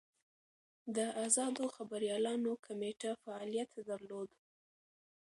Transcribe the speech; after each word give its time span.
د 0.95 0.97
ازادو 1.25 1.63
خبریالانو 1.75 2.51
کمېټه 2.65 3.09
فعالیت 3.23 3.71
درلود. 3.89 4.29